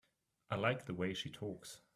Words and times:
I 0.49 0.55
like 0.55 0.87
the 0.87 0.95
way 0.95 1.13
she 1.13 1.29
talks. 1.29 1.79